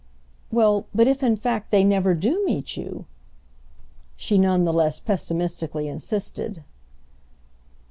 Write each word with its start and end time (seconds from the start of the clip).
"Well, 0.51 0.87
but 0.95 1.05
if 1.05 1.21
in 1.21 1.35
fact 1.35 1.69
they 1.69 1.83
never 1.83 2.15
do 2.15 2.43
meet 2.43 2.75
you?" 2.75 3.05
she 4.15 4.39
none 4.39 4.65
the 4.65 4.73
less 4.73 4.99
pessimistically 4.99 5.87
insisted. 5.87 6.63